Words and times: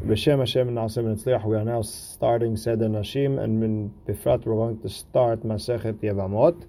B'Shem 0.00 0.38
Hashem 0.38 0.70
Na'aseh 0.70 1.04
V'Nitzliach. 1.04 1.44
We 1.44 1.56
are 1.56 1.64
now 1.64 1.82
starting 1.82 2.56
Seder 2.56 2.86
Nashim, 2.86 3.38
and 3.38 3.62
in 3.62 3.94
Bifrat 4.08 4.46
we're 4.46 4.54
going 4.54 4.80
to 4.80 4.88
start 4.88 5.42
Masechet 5.42 5.96
Yevamot. 5.96 6.64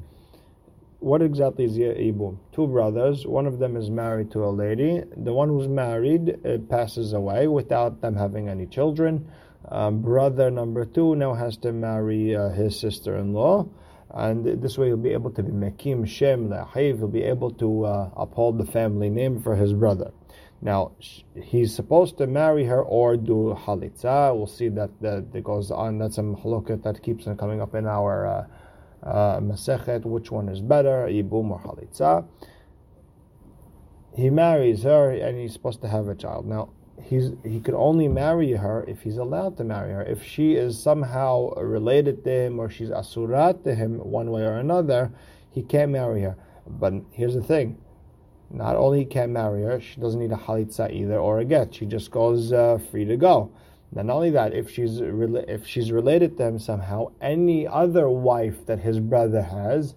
What 1.00 1.22
exactly 1.22 1.64
is 1.64 1.78
Yibum? 1.78 2.40
Two 2.52 2.68
brothers. 2.68 3.26
One 3.26 3.48
of 3.48 3.58
them 3.58 3.78
is 3.78 3.90
married 3.90 4.32
to 4.32 4.44
a 4.44 4.52
lady. 4.52 5.02
The 5.16 5.32
one 5.32 5.48
who's 5.48 5.70
married 5.70 6.46
uh, 6.46 6.58
passes 6.70 7.14
away 7.14 7.48
without 7.48 8.02
them 8.02 8.18
having 8.18 8.50
any 8.50 8.66
children. 8.66 9.32
Um, 9.70 10.02
brother 10.02 10.52
number 10.52 10.84
two 10.84 11.16
now 11.16 11.34
has 11.34 11.56
to 11.60 11.72
marry 11.72 12.36
uh, 12.36 12.50
his 12.50 12.78
sister-in-law, 12.78 13.66
and 14.10 14.62
this 14.62 14.78
way 14.78 14.88
he'll 14.88 14.98
be 14.98 15.14
able 15.14 15.32
to 15.32 15.42
be 15.42 15.54
Mekim 15.54 16.06
Shem 16.06 16.50
Le'ahiv. 16.50 16.98
He'll 16.98 17.08
be 17.08 17.24
able 17.24 17.52
to 17.52 17.86
uh, 17.86 18.10
uphold 18.18 18.58
the 18.58 18.70
family 18.70 19.10
name 19.10 19.42
for 19.42 19.56
his 19.56 19.72
brother. 19.72 20.12
Now 20.62 20.92
he's 21.36 21.76
supposed 21.76 22.18
to 22.20 22.28
marry 22.28 22.66
her 22.66 22.82
or 22.82 23.18
do 23.18 23.58
halitza. 23.58 24.36
We'll 24.36 24.46
see 24.46 24.70
that 24.70 24.92
that, 25.02 25.44
goes 25.44 25.72
on. 25.72 25.98
That's 25.98 26.20
a 26.20 26.22
mahloket 26.22 26.84
that 26.84 27.02
keeps 27.02 27.26
on 27.26 27.38
coming 27.38 27.62
up 27.62 27.74
in 27.74 27.88
our 27.88 28.28
uh, 28.28 29.08
uh, 29.08 29.40
masechet. 29.40 30.06
Which 30.06 30.32
one 30.32 30.50
is 30.50 30.62
better, 30.62 31.08
ibum 31.08 31.50
or 31.50 31.60
halitza? 31.60 32.28
He 34.16 34.30
marries 34.30 34.84
her 34.84 35.12
and 35.12 35.40
he's 35.40 35.54
supposed 35.54 35.82
to 35.82 35.88
have 35.88 36.08
a 36.08 36.16
child. 36.16 36.46
Now 36.46 36.70
he's 37.02 37.32
he 37.44 37.60
could 37.60 37.74
only 37.74 38.08
marry 38.08 38.52
her 38.52 38.86
if 38.88 39.02
he's 39.02 39.18
allowed 39.18 39.58
to 39.58 39.64
marry 39.64 39.94
her. 39.94 40.04
If 40.04 40.24
she 40.24 40.54
is 40.54 40.82
somehow 40.82 41.56
related 41.56 42.24
to 42.26 42.30
him 42.30 42.60
or 42.60 42.70
she's 42.70 42.90
asurat 42.90 43.64
to 43.64 43.74
him 43.74 43.98
one 43.98 44.30
way 44.30 44.44
or 44.44 44.58
another, 44.58 45.12
he 45.52 45.64
can't 45.64 45.92
marry 45.92 46.22
her. 46.22 46.36
But 46.68 46.94
here's 47.12 47.34
the 47.34 47.42
thing 47.42 47.78
not 48.54 48.76
only 48.76 49.06
can't 49.06 49.32
marry 49.32 49.64
her, 49.64 49.80
she 49.80 50.00
doesn't 50.00 50.20
need 50.20 50.32
a 50.32 50.36
halitza 50.36 50.92
either 50.92 51.18
or 51.18 51.40
a 51.40 51.46
get. 51.46 51.74
She 51.76 51.86
just 51.86 52.12
goes 52.12 52.52
uh, 52.52 52.80
free 52.92 53.06
to 53.06 53.18
go. 53.18 53.52
Not 53.94 54.10
only 54.10 54.30
that, 54.32 54.54
if 54.54 54.70
she's 54.70 55.00
if 55.02 55.68
she's 55.68 55.92
related 55.92 56.38
to 56.38 56.46
him 56.46 56.60
somehow, 56.60 57.12
any 57.22 57.68
other 57.68 58.10
wife 58.10 58.66
that 58.66 58.80
his 58.80 59.00
brother 59.00 59.42
has 59.42 59.96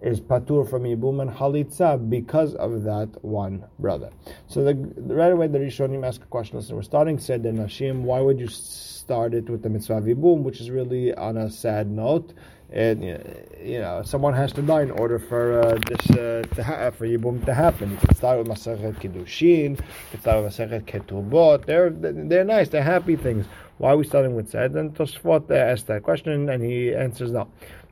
is 0.00 0.20
patur 0.20 0.68
from 0.68 0.84
ibum 0.84 1.20
and 1.22 1.30
halitza 1.30 2.08
because 2.08 2.54
of 2.54 2.84
that 2.84 3.08
one 3.24 3.64
brother. 3.78 4.10
So 4.46 4.62
the, 4.62 4.74
right 4.74 5.32
away 5.32 5.48
the 5.48 5.58
Rishonim 5.58 6.06
ask 6.06 6.22
a 6.22 6.26
question. 6.26 6.58
Listen, 6.58 6.76
we're 6.76 6.82
starting 6.82 7.18
Seder 7.18 7.50
Nashim. 7.50 8.02
Why 8.02 8.20
would 8.20 8.38
you 8.38 8.48
start 8.48 9.34
it 9.34 9.48
with 9.48 9.62
the 9.62 9.70
mitzvah 9.70 9.94
of 9.94 10.04
ibum, 10.04 10.42
which 10.42 10.60
is 10.60 10.70
really 10.70 11.14
on 11.14 11.36
a 11.36 11.50
sad 11.50 11.90
note? 11.90 12.32
And 12.72 13.02
you 13.02 13.78
know 13.78 14.02
someone 14.04 14.34
has 14.34 14.52
to 14.52 14.62
die 14.62 14.82
in 14.82 14.90
order 14.90 15.18
for 15.18 15.60
uh, 15.60 15.78
this 15.86 16.10
uh, 16.10 16.42
to 16.54 16.64
ha- 16.64 16.90
for 16.90 17.06
Yibum 17.06 17.44
to 17.44 17.54
happen. 17.54 17.90
You 17.92 17.96
can 17.96 18.14
start 18.14 18.38
with 18.38 18.48
Masachet 18.48 18.94
Kiddushin, 19.00 19.78
you 19.78 19.84
can 20.10 20.20
start 20.20 20.42
with 20.42 20.52
Masachet 20.52 20.84
Ketubot. 20.84 21.66
They're 21.66 21.90
they're 21.90 22.44
nice, 22.44 22.68
they're 22.68 22.82
happy 22.82 23.16
things. 23.16 23.46
Why 23.78 23.90
are 23.92 23.96
we 23.96 24.04
starting 24.04 24.34
with 24.34 24.50
Sed? 24.50 24.72
And 24.72 24.94
Tosfot 24.94 25.50
asked 25.50 25.86
that 25.88 26.02
question, 26.02 26.48
and 26.48 26.62
he 26.62 26.94
answers 26.94 27.30
no. 27.30 27.48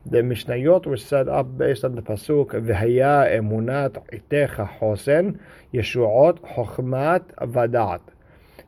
The 0.06 0.18
Mishnayot 0.18 0.84
were 0.86 0.98
set 0.98 1.28
up 1.28 1.56
based 1.56 1.82
on 1.82 1.94
the 1.94 2.02
pasuk 2.02 2.48
V'haya 2.48 3.40
emunat 3.40 4.02
itecha 4.12 4.68
hosen 4.68 5.40
yeshuot 5.72 6.40
chokhmat 6.40 7.22
vadat. 7.36 8.00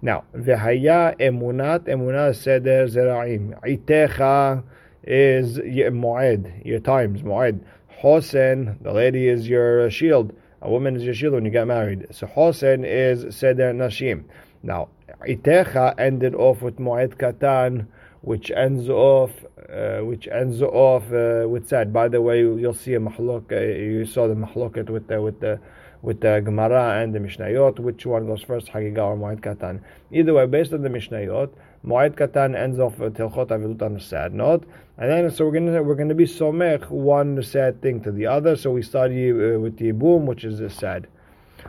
Now, 0.01 0.25
V'haya 0.35 1.19
emunat 1.19 1.81
emunat 1.81 2.37
seder 2.37 2.87
zeraim 2.87 3.61
itecha 3.65 4.63
is 5.05 5.59
Mu'ed, 5.59 6.65
your 6.65 6.81
times, 6.81 7.23
Mu'ed. 7.23 7.61
Hosen, 8.01 8.77
the 8.83 8.93
lady 8.93 9.29
is 9.29 9.49
your 9.49 9.91
shield. 9.91 10.35
A 10.63 10.71
woman 10.71 10.97
is 10.97 11.05
your 11.05 11.15
shield 11.15 11.35
when 11.35 11.45
you 11.45 11.51
get 11.51 11.67
married. 11.67 12.07
So 12.11 12.27
Hosen 12.27 12.85
is 12.85 13.35
Seder 13.35 13.73
Nashim. 13.73 14.25
Now, 14.63 14.89
Itecha 15.27 15.95
ended 15.99 16.35
off 16.35 16.61
with 16.61 16.79
Mu'ed 16.79 17.17
Katan, 17.17 17.87
which 18.21 18.51
ends 18.51 18.89
off, 18.89 19.31
uh, 19.73 19.99
which 20.01 20.29
ends 20.29 20.61
off 20.61 21.05
uh, 21.13 21.49
with 21.49 21.69
Sad. 21.69 21.93
By 21.93 22.09
the 22.09 22.21
way, 22.21 22.41
you'll 22.41 22.75
see 22.75 22.95
a 22.95 23.01
mahluk. 23.01 23.53
Uh, 23.53 23.61
you 23.61 24.05
saw 24.05 24.27
the 24.29 24.35
mahlukat 24.35 24.91
with 24.91 25.07
the 25.09 25.23
with 25.23 25.41
the 25.41 25.61
with 26.03 26.21
the 26.21 26.41
Gemara 26.45 27.01
and 27.03 27.15
the 27.15 27.19
Mishnayot. 27.19 27.79
Which 27.79 28.05
one 28.05 28.27
goes 28.27 28.43
first, 28.43 28.69
Hagigah 28.69 28.99
or 28.99 29.17
Mu'ed 29.17 29.41
Katan? 29.41 29.81
Either 30.11 30.35
way, 30.35 30.47
based 30.47 30.73
on 30.73 30.83
the 30.83 30.89
Mishnayot, 30.89 31.51
Mu'ed 31.87 32.17
Katan 32.17 32.57
ends 32.57 32.81
off 32.81 32.99
with 32.99 33.17
Tilchot 33.17 33.49
Avilut 33.49 33.81
on 33.81 33.97
a 33.97 34.01
sad 34.01 34.35
note, 34.35 34.65
and 34.99 35.11
then 35.11 35.31
so 35.31 35.47
we're 35.47 35.53
gonna 35.53 35.83
we're 35.83 35.95
gonna 35.95 36.15
be 36.15 36.27
somech 36.27 36.91
one 36.91 37.41
sad 37.43 37.81
thing 37.81 38.01
to 38.03 38.11
the 38.11 38.27
other. 38.27 38.57
So 38.57 38.73
we 38.73 38.83
study 38.83 39.31
uh, 39.31 39.59
with 39.61 39.77
the 39.77 39.93
Yibum, 39.93 40.25
which 40.25 40.45
is 40.45 40.61
a 40.61 40.69
sad. 40.69 41.07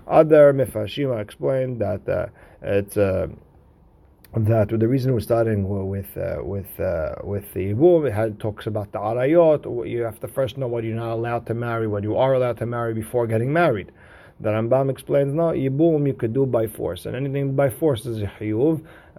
Other 0.07 0.53
Mifashima 0.53 1.21
explained 1.21 1.79
that 1.79 2.07
uh, 2.09 2.27
it's. 2.61 2.97
Uh, 2.97 3.27
that 4.33 4.69
the 4.69 4.87
reason 4.87 5.13
we're 5.13 5.19
starting 5.19 5.67
with 5.67 6.15
uh, 6.17 6.37
with 6.43 6.79
uh, 6.79 7.15
with 7.23 7.53
the 7.53 7.73
Yibum, 7.73 8.07
it 8.07 8.13
had, 8.13 8.39
talks 8.39 8.67
about 8.67 8.91
the 8.91 8.99
Arayot. 8.99 9.89
You 9.89 10.01
have 10.03 10.19
to 10.19 10.27
first 10.27 10.57
know 10.57 10.67
what 10.67 10.83
you're 10.83 10.95
not 10.95 11.13
allowed 11.13 11.45
to 11.47 11.53
marry, 11.53 11.87
what 11.87 12.03
you 12.03 12.17
are 12.17 12.33
allowed 12.33 12.57
to 12.57 12.65
marry 12.65 12.93
before 12.93 13.25
getting 13.25 13.51
married. 13.51 13.91
The 14.39 14.49
Rambam 14.49 14.91
explains 14.91 15.33
no, 15.33 15.45
Yibum 15.45 16.05
you 16.05 16.13
could 16.13 16.33
do 16.33 16.45
by 16.45 16.67
force, 16.67 17.05
and 17.07 17.15
anything 17.15 17.55
by 17.55 17.69
force 17.69 18.05
is 18.05 18.21
a 18.21 18.27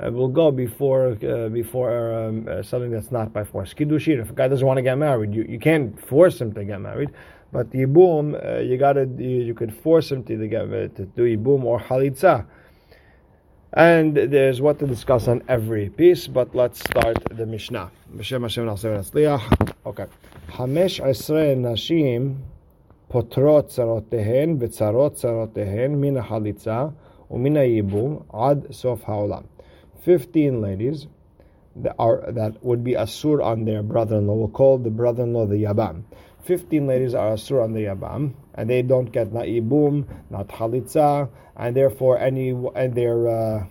uh, 0.00 0.10
will 0.10 0.28
go 0.28 0.50
before 0.50 1.18
uh, 1.22 1.48
before 1.48 2.12
um, 2.14 2.46
uh, 2.48 2.62
something 2.62 2.90
that's 2.90 3.10
not 3.10 3.32
by 3.32 3.44
force. 3.44 3.74
Kiddushin. 3.74 4.20
If 4.20 4.30
a 4.30 4.32
guy 4.32 4.48
doesn't 4.48 4.66
want 4.66 4.78
to 4.78 4.82
get 4.82 4.96
married, 4.98 5.34
you, 5.34 5.44
you 5.48 5.58
can't 5.58 6.00
force 6.06 6.40
him 6.40 6.52
to 6.54 6.64
get 6.64 6.80
married. 6.80 7.10
But 7.50 7.70
yibum, 7.70 8.34
uh, 8.34 8.60
you 8.60 8.76
gotta 8.76 9.08
you, 9.18 9.42
you 9.42 9.54
could 9.54 9.74
force 9.74 10.12
him 10.12 10.22
to, 10.24 10.48
get 10.48 10.62
uh, 10.62 10.88
to 10.88 11.06
do 11.16 11.22
yibum 11.22 11.64
or 11.64 11.80
halitza. 11.80 12.46
And 13.72 14.16
there's 14.16 14.62
what 14.62 14.78
to 14.78 14.86
discuss 14.86 15.28
on 15.28 15.42
every 15.46 15.90
piece, 15.90 16.26
but 16.26 16.54
let's 16.54 16.80
start 16.80 17.18
the 17.30 17.44
Mishnah. 17.44 17.90
Hashem 18.16 18.42
Hashem 18.42 18.68
Okay. 18.68 20.06
Hamesh 20.48 21.04
Esrei 21.04 21.54
Nashim 21.54 22.38
Potrot 23.10 23.68
Zarotehen 23.68 24.58
V'tzarot 24.58 25.20
Zarotehen 25.20 25.98
Mina 25.98 26.22
Halitza 26.22 26.94
Umina 27.30 27.60
Yibum 27.60 28.24
Ad 28.32 28.74
Sof 28.74 29.02
Haolam. 29.02 29.44
15 30.02 30.60
ladies 30.60 31.06
that 31.76 31.94
are 31.98 32.30
that 32.32 32.62
would 32.64 32.82
be 32.82 32.92
asur 32.92 33.42
on 33.42 33.64
their 33.64 33.82
brother-in-law. 33.82 34.34
We'll 34.34 34.48
call 34.48 34.78
the 34.78 34.90
brother-in-law 34.90 35.46
the 35.46 35.64
yabam. 35.64 36.02
15 36.44 36.86
ladies 36.86 37.14
are 37.14 37.32
asur 37.32 37.62
on 37.62 37.72
the 37.72 37.84
yabam, 37.84 38.34
and 38.54 38.70
they 38.70 38.82
don't 38.82 39.12
get 39.12 39.32
na'ibum, 39.32 40.06
not 40.30 40.48
halitza, 40.48 41.28
and 41.56 41.76
therefore 41.76 42.18
any 42.18 42.50
and 42.50 42.94
their 42.94 43.28
uh, 43.28 43.66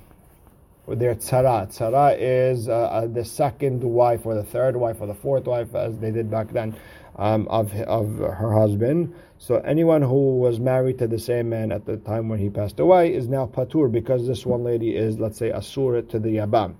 their 0.87 1.15
tzara. 1.15 1.67
Tzara 1.67 2.15
is 2.17 2.69
uh, 2.69 2.73
uh, 2.73 3.07
the 3.07 3.25
second 3.25 3.83
wife 3.83 4.25
or 4.25 4.35
the 4.35 4.43
third 4.43 4.75
wife 4.75 4.97
or 5.01 5.07
the 5.07 5.15
fourth 5.15 5.45
wife, 5.45 5.75
as 5.75 5.97
they 5.97 6.11
did 6.11 6.31
back 6.31 6.49
then, 6.49 6.75
um, 7.17 7.47
of 7.47 7.73
of 7.81 8.17
her 8.17 8.53
husband. 8.53 9.13
So 9.39 9.57
anyone 9.57 10.01
who 10.01 10.37
was 10.37 10.59
married 10.59 10.99
to 10.99 11.07
the 11.07 11.19
same 11.19 11.49
man 11.49 11.71
at 11.71 11.85
the 11.85 11.97
time 11.97 12.29
when 12.29 12.39
he 12.39 12.49
passed 12.49 12.79
away 12.79 13.13
is 13.13 13.27
now 13.27 13.45
patur 13.45 13.91
because 13.91 14.27
this 14.27 14.45
one 14.45 14.63
lady 14.63 14.95
is, 14.95 15.19
let's 15.19 15.37
say, 15.37 15.51
asur 15.51 16.07
to 16.09 16.19
the 16.19 16.37
yabam. 16.37 16.75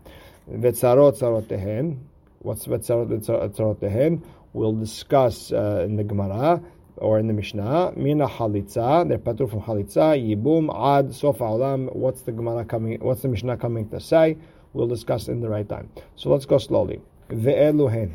Vetzarot 0.52 1.20
tzarot 1.20 1.98
What's 2.40 2.66
vetzarot 2.66 3.26
tzarot 3.26 4.22
We'll 4.54 4.74
discuss 4.74 5.52
uh, 5.52 5.84
in 5.86 5.98
the 5.98 6.04
Gemara 6.04 6.62
or 6.96 7.20
in 7.20 7.28
the 7.28 7.34
Mishnah. 7.34 7.94
Mina 7.96 8.28
halitza. 8.28 9.08
They're 9.08 9.20
patur 9.20 9.50
from 9.50 9.62
halitza. 9.62 10.18
Yibum 10.18 10.74
ad 10.74 11.14
sof 11.14 11.42
alam. 11.42 11.88
What's 11.88 12.22
the 12.22 12.32
Gemara 12.32 12.66
coming? 12.66 13.00
What's 13.00 13.22
the 13.22 13.28
Mishnah 13.28 13.58
coming 13.58 13.90
to 13.90 14.00
say? 14.00 14.38
We'll 14.74 14.88
discuss 14.88 15.28
in 15.28 15.42
the 15.42 15.50
right 15.50 15.68
time. 15.68 15.90
So 16.16 16.30
let's 16.30 16.46
go 16.46 16.58
slowly. 16.58 17.02
Ve'eluhen 17.30 18.14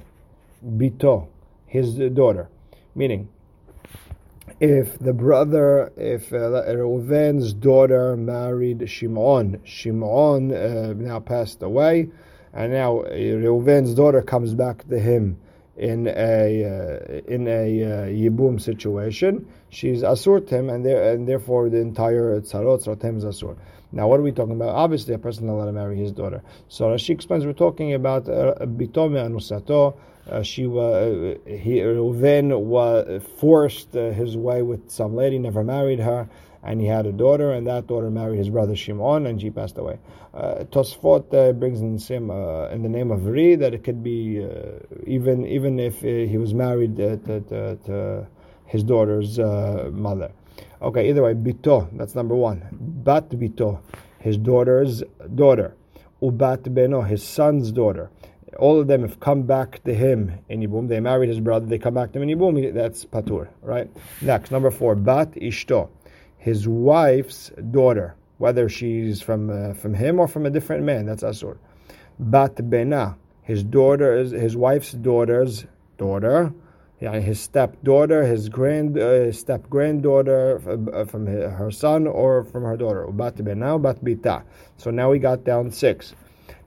bito, 0.65 1.28
his 1.72 1.94
daughter, 2.12 2.50
meaning 2.94 3.28
if 4.60 4.99
the 4.99 5.15
brother, 5.15 5.91
if 5.97 6.31
uh, 6.33 6.37
Reuven's 6.37 7.55
daughter 7.55 8.15
married 8.15 8.88
Shimon, 8.91 9.60
Shimon 9.65 10.53
uh, 10.53 10.93
now 10.93 11.19
passed 11.21 11.62
away, 11.62 12.11
and 12.52 12.73
now 12.73 13.00
uh, 13.00 13.11
Reuven's 13.11 13.94
daughter 13.94 14.20
comes 14.20 14.52
back 14.52 14.87
to 14.91 14.99
him 14.99 15.38
in 15.79 16.06
a 16.08 16.11
uh, 16.12 17.20
in 17.26 17.49
a 17.49 17.82
uh, 17.82 18.06
yibum 18.08 18.61
situation, 18.61 19.49
she's 19.70 20.02
asur 20.02 20.46
him, 20.46 20.69
and, 20.69 20.85
there, 20.85 21.14
and 21.14 21.26
therefore 21.26 21.70
the 21.70 21.79
entire 21.79 22.38
tzarot 22.43 22.85
tzarot 22.85 23.17
is 23.17 23.25
asur. 23.25 23.56
Now, 23.93 24.08
what 24.08 24.20
are 24.20 24.23
we 24.23 24.32
talking 24.32 24.56
about? 24.56 24.75
Obviously, 24.75 25.14
a 25.14 25.19
person 25.19 25.46
not 25.46 25.55
allowed 25.55 25.67
to 25.67 25.73
marry 25.73 25.96
his 25.96 26.12
daughter. 26.12 26.43
So 26.69 26.96
she 26.99 27.12
explains 27.12 27.44
we're 27.46 27.52
talking 27.52 27.94
about 27.94 28.29
uh, 28.29 28.55
bitome 28.61 29.17
anusato. 29.17 29.96
Uh, 30.30 30.42
she 30.42 30.66
was 30.66 31.36
uh, 31.46 31.50
he 31.50 31.80
Reuven 31.80 32.58
was 32.60 33.22
forced 33.38 33.96
uh, 33.96 34.10
his 34.10 34.36
way 34.36 34.62
with 34.62 34.90
some 34.90 35.16
lady, 35.16 35.38
never 35.38 35.64
married 35.64 35.98
her, 35.98 36.28
and 36.62 36.80
he 36.80 36.86
had 36.86 37.06
a 37.06 37.12
daughter, 37.12 37.52
and 37.52 37.66
that 37.66 37.88
daughter 37.88 38.08
married 38.08 38.38
his 38.38 38.48
brother 38.48 38.76
Shimon, 38.76 39.26
and 39.26 39.40
she 39.40 39.50
passed 39.50 39.78
away. 39.78 39.98
Uh, 40.32 40.64
Tosfot 40.70 41.34
uh, 41.34 41.52
brings 41.52 41.80
in 41.80 41.98
sim 41.98 42.30
uh, 42.30 42.69
in 42.69 42.82
the 42.82 42.88
name 42.88 43.10
of 43.10 43.26
Ri 43.26 43.56
that 43.56 43.74
it 43.74 43.82
could 43.82 44.02
be 44.02 44.46
even 45.06 45.44
even 45.46 45.80
if 45.80 46.00
he 46.00 46.38
was 46.38 46.54
married 46.54 46.96
to, 46.96 47.16
to, 47.19 47.76
to 47.84 48.26
his 48.66 48.84
daughter's 48.84 49.38
mother. 49.38 50.30
Okay, 50.80 51.08
either 51.08 51.22
way, 51.22 51.34
bito, 51.34 51.88
that's 51.96 52.14
number 52.14 52.34
one. 52.34 52.62
Bat 52.72 53.30
bito, 53.30 53.80
his 54.20 54.36
daughter's 54.36 55.02
daughter. 55.34 55.74
ubat 56.22 56.62
beno, 56.62 57.06
his 57.06 57.22
son's 57.22 57.72
daughter. 57.72 58.10
All 58.58 58.81
of 58.81 58.87
them 58.87 59.02
have 59.02 59.20
come 59.20 59.43
back 59.43 59.82
to 59.84 59.94
him 59.94 60.38
in 60.49 60.60
Yibum. 60.60 60.88
They 60.88 61.00
married 61.00 61.28
his 61.28 61.40
brother. 61.40 61.66
They 61.66 61.78
come 61.78 61.94
back 61.94 62.12
to 62.12 62.20
him 62.20 62.28
in 62.28 62.38
Yibum. 62.38 62.75
That's 62.75 63.04
patur, 63.04 63.49
right? 63.62 63.90
Next, 64.20 64.50
number 64.50 64.70
four, 64.70 64.94
bat 64.94 65.32
ishto, 65.32 65.88
his 66.38 66.69
wife's 66.69 67.50
daughter, 67.70 68.14
whether 68.38 68.69
she's 68.69 69.22
from 69.22 69.50
uh, 69.50 69.75
from 69.75 69.94
him 69.94 70.20
or 70.20 70.28
from 70.28 70.46
a 70.46 70.50
different 70.50 70.84
man. 70.84 71.06
That's 71.06 71.22
asur. 71.22 71.56
Bat 72.19 72.69
bena, 72.69 73.16
his 73.43 73.62
daughter's, 73.64 74.31
his 74.32 74.56
wife's 74.56 74.93
daughter's 74.93 75.64
daughter 75.98 76.52
yeah, 77.02 77.19
his 77.19 77.40
stepdaughter, 77.40 78.25
his 78.25 78.48
grand 78.48 78.96
uh, 78.96 79.32
step 79.32 79.69
granddaughter 79.69 80.62
uh, 80.94 81.05
from 81.05 81.26
her 81.26 81.69
son 81.72 82.06
or 82.06 82.44
from 82.44 82.62
her 82.62 82.76
daughter. 82.76 83.05
Ubat 83.08 83.40
now 83.56 83.76
bat 83.76 84.05
bita. 84.05 84.44
So 84.76 84.93
now 84.93 85.10
we 85.10 85.19
got 85.19 85.43
down 85.43 85.72
six. 85.72 86.14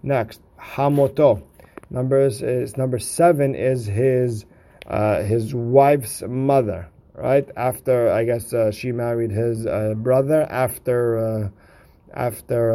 Next, 0.04 0.42
hamoto. 0.60 1.42
Numbers 1.90 2.42
is 2.42 2.78
number 2.78 3.00
seven 3.00 3.56
is 3.56 3.86
his 3.86 4.46
uh, 4.88 5.22
his 5.24 5.54
wife's 5.54 6.24
mother. 6.28 6.90
Right 7.14 7.48
after 7.56 8.12
I 8.12 8.26
guess 8.26 8.54
uh, 8.54 8.72
she 8.72 8.92
married 8.92 9.32
his 9.32 9.66
uh, 9.66 9.94
brother 9.96 10.44
after 10.50 11.18
uh, 11.18 11.50
after 12.14 12.74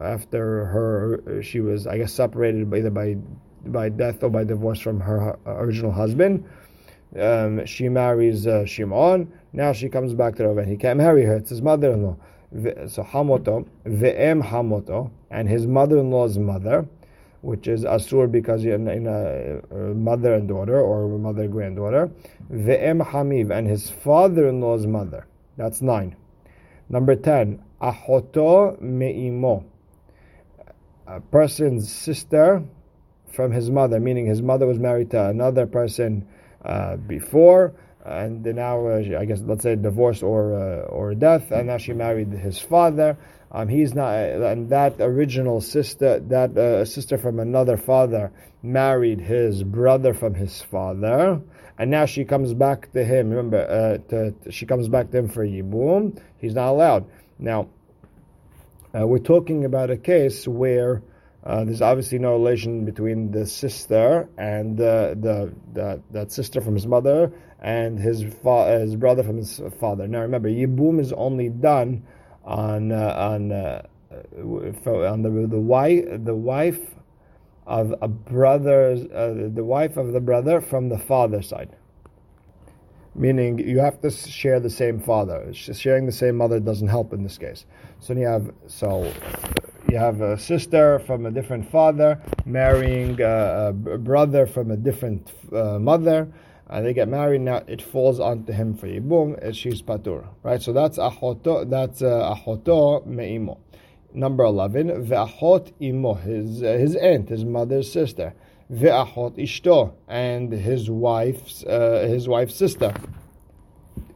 after 0.00 0.64
her 0.64 1.42
she 1.42 1.60
was 1.60 1.86
I 1.86 1.98
guess 1.98 2.12
separated 2.12 2.72
either 2.74 2.90
by 2.90 3.16
by 3.64 3.88
death 3.88 4.22
or 4.22 4.30
by 4.30 4.44
divorce 4.44 4.80
from 4.80 5.00
her 5.00 5.38
original 5.46 5.92
husband 5.92 6.44
um, 7.16 7.64
she 7.66 7.88
marries 7.88 8.46
uh, 8.46 8.64
Shimon. 8.66 9.32
Now 9.52 9.72
she 9.72 9.88
comes 9.88 10.14
back 10.14 10.36
to 10.36 10.44
Reuven. 10.44 10.66
He 10.66 10.76
can't 10.76 10.98
marry 10.98 11.24
her. 11.24 11.36
It's 11.36 11.50
his 11.50 11.62
mother-in-law. 11.62 12.16
So 12.88 13.02
Hamoto, 13.02 13.66
ve'em 13.84 14.42
Hamoto, 14.42 15.10
and 15.30 15.48
his 15.48 15.66
mother-in-law's 15.66 16.38
mother, 16.38 16.86
which 17.40 17.68
is 17.68 17.84
Asur 17.84 18.30
because 18.30 18.64
you're 18.64 18.74
in, 18.74 18.88
in 18.88 19.06
a, 19.06 19.94
mother 19.94 20.34
and 20.34 20.48
daughter 20.48 20.80
or 20.80 21.18
mother 21.18 21.46
granddaughter. 21.46 22.10
Ve'em 22.50 23.04
Hamiv, 23.04 23.56
and 23.56 23.66
his 23.66 23.90
father-in-law's 23.90 24.86
mother. 24.86 25.26
That's 25.56 25.82
nine. 25.82 26.16
Number 26.88 27.14
ten, 27.16 27.62
Ahoto 27.80 28.80
Me'imo, 28.80 29.64
a 31.06 31.20
person's 31.20 31.92
sister 31.92 32.62
from 33.32 33.52
his 33.52 33.70
mother, 33.70 34.00
meaning 34.00 34.26
his 34.26 34.42
mother 34.42 34.66
was 34.66 34.78
married 34.78 35.10
to 35.10 35.26
another 35.28 35.66
person 35.66 36.26
uh, 36.64 36.96
before, 36.96 37.74
and 38.04 38.44
now 38.44 38.86
uh, 38.86 39.18
I 39.18 39.24
guess 39.24 39.40
let's 39.42 39.62
say 39.62 39.76
divorce 39.76 40.22
or 40.22 40.54
uh, 40.54 40.86
or 40.86 41.14
death, 41.14 41.50
and 41.52 41.68
now 41.68 41.78
she 41.78 41.92
married 41.92 42.32
his 42.32 42.58
father. 42.58 43.16
Um, 43.50 43.68
he's 43.68 43.94
not, 43.94 44.14
and 44.14 44.68
that 44.70 44.96
original 45.00 45.60
sister, 45.60 46.20
that 46.20 46.56
uh, 46.56 46.84
sister 46.84 47.16
from 47.16 47.40
another 47.40 47.76
father, 47.76 48.30
married 48.62 49.20
his 49.20 49.62
brother 49.62 50.12
from 50.12 50.34
his 50.34 50.60
father, 50.60 51.40
and 51.78 51.90
now 51.90 52.04
she 52.04 52.24
comes 52.24 52.52
back 52.52 52.92
to 52.92 53.04
him. 53.04 53.30
Remember, 53.30 53.58
uh, 53.58 54.08
to, 54.10 54.34
she 54.50 54.66
comes 54.66 54.88
back 54.88 55.10
to 55.12 55.18
him 55.18 55.28
for 55.28 55.46
yibum. 55.46 56.20
He's 56.38 56.54
not 56.54 56.68
allowed. 56.68 57.06
Now, 57.38 57.68
uh, 58.94 59.06
we're 59.06 59.18
talking 59.18 59.64
about 59.64 59.90
a 59.90 59.96
case 59.96 60.46
where 60.46 61.02
uh, 61.44 61.64
there's 61.64 61.80
obviously 61.80 62.18
no 62.18 62.32
relation 62.32 62.84
between 62.84 63.30
the 63.30 63.46
sister 63.46 64.28
and 64.36 64.78
uh, 64.80 65.14
the, 65.14 65.54
the 65.72 66.02
that 66.10 66.32
sister 66.32 66.60
from 66.60 66.74
his 66.74 66.86
mother 66.86 67.32
and 67.60 67.98
his 67.98 68.22
fa- 68.42 68.78
his 68.80 68.96
brother 68.96 69.22
from 69.22 69.36
his 69.36 69.60
father. 69.80 70.06
Now 70.06 70.20
remember, 70.20 70.50
yibum 70.50 71.00
is 71.00 71.12
only 71.12 71.48
done 71.48 72.02
on 72.48 72.90
uh, 72.90 73.14
on 73.18 73.52
uh, 73.52 73.82
on 74.40 75.22
the 75.22 75.30
the 75.46 75.60
wife 75.60 76.04
the 76.24 76.34
wife 76.34 76.80
of 77.66 77.94
a 78.00 78.08
brother 78.08 78.92
uh, 79.14 79.50
the 79.54 79.64
wife 79.64 79.96
of 79.98 80.12
the 80.12 80.20
brother 80.20 80.60
from 80.60 80.88
the 80.88 80.98
father 80.98 81.42
side. 81.42 81.76
Meaning 83.14 83.58
you 83.58 83.80
have 83.80 84.00
to 84.00 84.10
share 84.10 84.60
the 84.60 84.70
same 84.70 85.00
father. 85.00 85.52
Sharing 85.52 86.06
the 86.06 86.12
same 86.12 86.36
mother 86.36 86.60
doesn't 86.60 86.88
help 86.88 87.12
in 87.12 87.22
this 87.22 87.36
case. 87.36 87.66
So 88.00 88.14
you 88.14 88.26
have 88.26 88.50
so 88.66 89.12
you 89.90 89.98
have 89.98 90.20
a 90.22 90.38
sister 90.38 91.00
from 91.00 91.26
a 91.26 91.30
different 91.30 91.70
father 91.70 92.22
marrying 92.46 93.20
a, 93.20 93.68
a 93.68 93.98
brother 93.98 94.46
from 94.46 94.70
a 94.70 94.76
different 94.76 95.32
uh, 95.52 95.78
mother. 95.78 96.32
And 96.70 96.84
they 96.84 96.92
get 96.92 97.08
married 97.08 97.40
now. 97.40 97.62
It 97.66 97.80
falls 97.80 98.20
onto 98.20 98.52
him 98.52 98.74
for 98.74 98.86
yibum. 98.86 99.54
She's 99.54 99.80
patur, 99.82 100.26
right? 100.42 100.60
So 100.60 100.72
that's 100.72 100.98
achoto. 100.98 101.68
That's 101.68 102.02
uh, 102.02 102.34
meimo. 102.36 103.58
Number 104.14 104.44
eleven, 104.44 104.88
ve'achot 105.06 105.72
imo, 105.80 106.14
his 106.14 106.62
uh, 106.62 106.66
his 106.72 106.96
aunt, 106.96 107.28
his 107.28 107.44
mother's 107.44 107.90
sister. 107.90 108.34
Ve'achot 108.72 109.38
ishto, 109.38 109.94
and 110.08 110.52
his 110.52 110.90
wife's 110.90 111.64
uh, 111.64 112.06
his 112.08 112.28
wife's 112.28 112.54
sister 112.54 112.92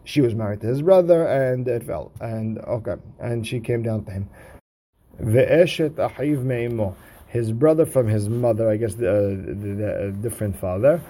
she 0.04 0.20
was 0.20 0.34
married 0.34 0.60
to 0.60 0.66
his 0.66 0.82
brother 0.82 1.28
and 1.28 1.68
it 1.68 1.84
fell 1.84 2.10
and 2.20 2.58
okay 2.58 2.96
and 3.20 3.46
she 3.46 3.60
came 3.60 3.84
down 3.84 4.04
to 4.04 4.10
him 4.10 4.28
Ve'eshet 5.20 5.94
ahiv 5.94 6.42
me'imo. 6.42 6.96
His 7.28 7.52
brother 7.52 7.86
from 7.86 8.08
his 8.08 8.28
mother, 8.28 8.68
I 8.68 8.76
guess 8.76 8.94
the, 8.94 9.08
uh, 9.08 9.20
the, 9.20 9.74
the, 9.74 9.94
uh, 9.94 10.10
different 10.20 10.58
father. 10.58 11.00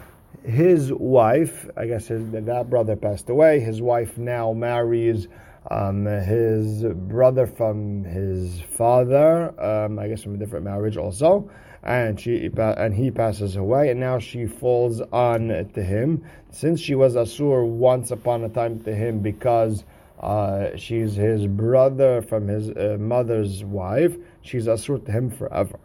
His 0.44 0.92
wife, 0.92 1.68
I 1.76 1.86
guess 1.86 2.08
his, 2.08 2.28
that 2.30 2.68
brother 2.68 2.96
passed 2.96 3.30
away. 3.30 3.60
His 3.60 3.80
wife 3.80 4.18
now 4.18 4.52
marries 4.52 5.28
um, 5.70 6.06
his 6.06 6.82
brother 6.82 7.46
from 7.46 8.04
his 8.04 8.60
father, 8.76 9.54
um, 9.62 9.98
I 9.98 10.08
guess 10.08 10.22
from 10.22 10.34
a 10.34 10.38
different 10.38 10.64
marriage 10.64 10.96
also, 10.96 11.50
and 11.84 12.18
she 12.18 12.50
and 12.56 12.94
he 12.94 13.10
passes 13.10 13.56
away, 13.56 13.90
and 13.90 14.00
now 14.00 14.18
she 14.18 14.46
falls 14.46 15.00
on 15.12 15.70
to 15.74 15.82
him. 15.82 16.24
Since 16.50 16.80
she 16.80 16.94
was 16.94 17.14
asur 17.14 17.66
once 17.66 18.10
upon 18.10 18.44
a 18.44 18.48
time 18.48 18.80
to 18.84 18.94
him 18.94 19.20
because 19.20 19.84
uh, 20.20 20.76
she's 20.76 21.14
his 21.14 21.46
brother 21.46 22.22
from 22.22 22.48
his 22.48 22.70
uh, 22.70 22.96
mother's 22.98 23.64
wife. 23.64 24.16
She's 24.42 24.66
asur 24.66 25.04
to 25.04 25.12
him 25.12 25.30
forever. 25.30 25.78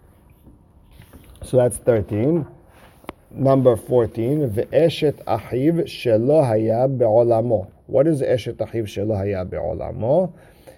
So 1.43 1.57
that's 1.57 1.77
13. 1.77 2.45
Number 3.29 3.75
14. 3.75 4.49
Ve'eshet 4.49 5.23
ahiv 5.25 5.83
shelo 5.83 6.45
haya 6.45 6.87
be'olamo. 6.87 7.69
What 7.87 8.07
is 8.07 8.21
eshet 8.21 8.55
ahiv 8.55 8.83
shelo 8.83 9.49
be'olamo? 9.49 10.33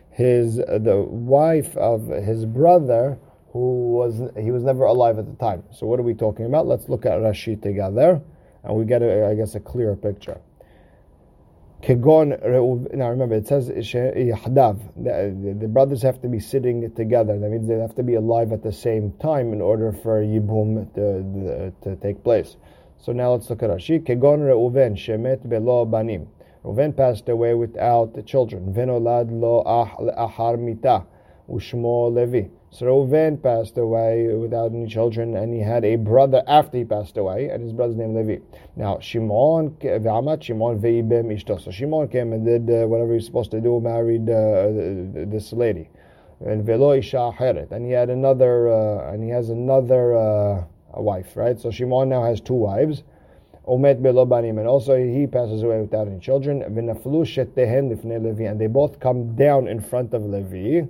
His, 0.10 0.56
the 0.56 1.06
wife 1.07 1.78
of 1.78 2.07
his 2.07 2.46
brother 2.46 3.19
who 3.51 3.92
was, 3.92 4.22
he 4.38 4.51
was 4.51 4.63
never 4.63 4.84
alive 4.84 5.19
at 5.19 5.28
the 5.28 5.36
time. 5.36 5.63
So 5.72 5.86
what 5.86 6.00
are 6.00 6.03
we 6.03 6.13
talking 6.15 6.46
about? 6.46 6.65
Let's 6.65 6.89
look 6.89 7.06
at 7.06 7.13
Rashi 7.20 7.62
together 7.62 8.22
and 8.63 8.75
we 8.75 8.86
get, 8.86 9.01
a, 9.01 9.27
I 9.27 9.36
guess, 9.36 9.56
a 9.56 9.60
clearer 9.60 9.96
picture. 9.96 10.41
Kegon 11.81 12.93
Now 12.93 13.09
remember, 13.09 13.36
it 13.36 13.48
says 13.48 13.69
Yahdav. 13.69 14.79
The, 15.01 15.55
the 15.59 15.67
brothers 15.67 16.01
have 16.01 16.21
to 16.21 16.27
be 16.27 16.39
sitting 16.39 16.93
together. 16.93 17.39
That 17.39 17.50
means 17.50 17.67
they 17.69 17.75
have 17.75 17.95
to 17.95 18.03
be 18.03 18.15
alive 18.15 18.51
at 18.51 18.63
the 18.63 18.74
same 18.74 19.13
time 19.21 19.53
in 19.53 19.62
order 19.62 19.93
for 19.93 20.21
Yibum 20.21 20.93
to, 20.95 21.74
to 21.83 21.95
take 21.98 22.21
place. 22.24 22.57
So 22.98 23.13
now 23.13 23.31
let's 23.31 23.50
look 23.50 23.63
at 23.63 23.69
Rashi. 23.69 24.01
Kegon 24.05 24.39
Reuven 24.39 24.98
Shemet 24.98 25.48
Belo 25.48 25.89
Banim. 25.89 26.27
Reuven 26.65 26.95
passed 26.95 27.29
away 27.29 27.53
without 27.53 28.25
children. 28.25 28.74
Venolad 28.74 29.31
Lo 29.31 29.63
Ahar 29.65 30.59
Mita. 30.59 31.05
Ushmo 31.50 32.13
Levi. 32.13 32.50
So 32.71 32.85
Reuven 32.85 33.41
passed 33.41 33.79
away 33.79 34.27
without 34.27 34.71
any 34.71 34.85
children, 34.85 35.35
and 35.35 35.51
he 35.53 35.59
had 35.59 35.83
a 35.83 35.95
brother 35.95 36.43
after 36.47 36.77
he 36.77 36.85
passed 36.85 37.17
away, 37.17 37.49
and 37.49 37.63
his 37.63 37.73
brother's 37.73 37.95
name 37.95 38.13
Levi. 38.13 38.43
Now 38.75 38.99
Shimon, 38.99 39.75
Shimon 39.81 40.79
ve'ibem. 40.79 41.61
So 41.63 41.71
Shimon 41.71 42.07
came 42.09 42.31
and 42.31 42.45
did 42.45 42.69
uh, 42.69 42.88
whatever 42.88 43.15
he's 43.15 43.25
supposed 43.25 43.49
to 43.51 43.59
do, 43.59 43.79
married 43.81 44.29
uh, 44.29 45.25
this 45.25 45.51
lady, 45.51 45.89
and 46.45 46.63
velo 46.63 46.93
isha 46.93 47.33
and 47.71 47.85
he 47.85 47.91
had 47.91 48.11
another, 48.11 48.69
uh, 48.69 49.13
and 49.13 49.23
he 49.23 49.29
has 49.31 49.49
another 49.49 50.15
uh, 50.15 50.63
wife, 50.93 51.35
right? 51.35 51.59
So 51.59 51.71
Shimon 51.71 52.09
now 52.09 52.23
has 52.23 52.39
two 52.39 52.53
wives. 52.53 53.01
Omet 53.67 54.01
belobanim, 54.01 54.57
and 54.57 54.67
also 54.67 54.95
he 54.95 55.27
passes 55.27 55.63
away 55.63 55.81
without 55.81 56.07
any 56.07 56.19
children. 56.19 56.61
And 56.63 56.77
they 58.59 58.67
both 58.67 58.99
come 58.99 59.35
down 59.35 59.67
in 59.67 59.79
front 59.79 60.13
of 60.13 60.23
Levi. 60.23 60.88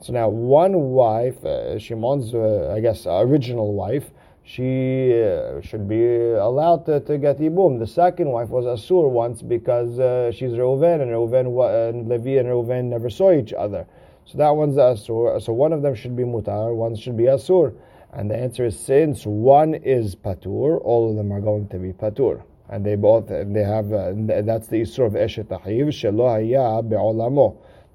So 0.00 0.12
now 0.12 0.28
one 0.28 0.74
wife, 0.90 1.44
uh, 1.44 1.78
Shimon's, 1.78 2.34
uh, 2.34 2.72
I 2.74 2.80
guess, 2.80 3.06
original 3.06 3.74
wife, 3.74 4.10
she 4.44 5.12
uh, 5.22 5.60
should 5.60 5.86
be 5.86 6.32
allowed 6.32 6.86
to, 6.86 7.00
to 7.00 7.18
get 7.18 7.38
Yibum. 7.38 7.78
The 7.78 7.86
second 7.86 8.30
wife 8.30 8.48
was 8.48 8.64
Asur 8.64 9.10
once 9.10 9.42
because 9.42 9.98
uh, 9.98 10.32
she's 10.32 10.52
Reuven, 10.52 11.02
and 11.02 11.10
Reuven 11.10 11.90
and 11.90 12.08
Levi 12.08 12.38
and 12.38 12.48
Reuven 12.48 12.84
never 12.84 13.10
saw 13.10 13.32
each 13.32 13.52
other. 13.52 13.86
So 14.24 14.38
that 14.38 14.50
one's 14.50 14.76
Asur. 14.76 15.42
So 15.42 15.52
one 15.52 15.74
of 15.74 15.82
them 15.82 15.94
should 15.94 16.16
be 16.16 16.22
Mutar, 16.22 16.74
one 16.74 16.96
should 16.96 17.16
be 17.16 17.24
Asur. 17.24 17.74
And 18.12 18.30
the 18.30 18.36
answer 18.36 18.64
is 18.64 18.78
since 18.78 19.26
one 19.26 19.74
is 19.74 20.14
Patur, 20.16 20.80
all 20.82 21.10
of 21.10 21.16
them 21.16 21.30
are 21.30 21.40
going 21.42 21.68
to 21.68 21.78
be 21.78 21.92
Patur. 21.92 22.42
And 22.70 22.84
they 22.86 22.96
both, 22.96 23.28
they 23.28 23.62
have, 23.62 23.92
uh, 23.92 24.12
that's 24.42 24.68
the 24.68 24.80
Isur 24.80 25.06
of 25.06 25.12
Eshet 25.12 25.48
Ahiv, 25.48 25.88
Shelo 25.88 26.28
Haya 26.30 26.82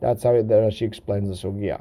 That's 0.04 0.22
how 0.24 0.34
the 0.34 0.42
Rashi 0.44 0.82
explains 0.82 1.30
the 1.30 1.48
Sugiyah. 1.48 1.80